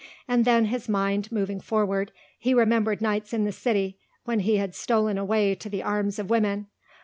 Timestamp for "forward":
1.59-2.11